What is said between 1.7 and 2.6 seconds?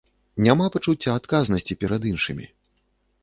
перад іншымі.